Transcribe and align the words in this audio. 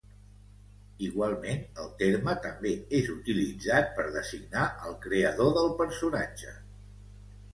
Igualment, 1.07 1.59
el 1.83 1.91
terme 1.99 2.33
també 2.45 2.71
és 3.01 3.11
utilitzat 3.17 3.93
per 3.99 4.05
designar 4.15 4.63
al 4.87 4.97
creador 5.05 5.53
del 5.59 5.69
personatge. 5.83 6.57